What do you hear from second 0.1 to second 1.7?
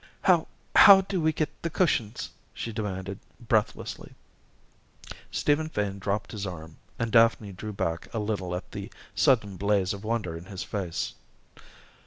"How how do we get the